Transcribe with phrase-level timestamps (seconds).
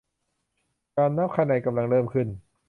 [0.97, 2.27] การนับคะแนนกำลังเริ่มขึ้น